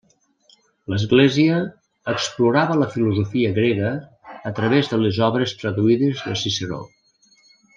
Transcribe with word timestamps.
L'Església 0.93 1.59
explorava 2.13 2.77
la 2.81 2.87
filosofia 2.95 3.51
grega 3.59 3.93
a 4.53 4.55
través 4.61 4.93
de 4.95 4.99
les 5.03 5.21
obres 5.29 5.55
traduïdes 5.61 6.25
de 6.31 6.39
Ciceró. 6.45 6.83